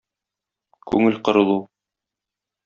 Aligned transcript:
Күңел 0.93 1.19
кырылу. 1.29 1.59